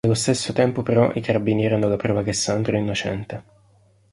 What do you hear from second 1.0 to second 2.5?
i carabinieri hanno la prova che